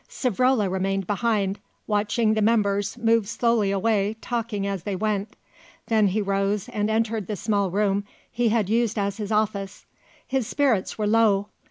[0.09, 5.35] Savrola remained behind, watching the members move slowly away talking as they went.
[5.89, 9.85] Then he rose and entered the small room he had used as his office.
[10.25, 11.49] His spirits were low.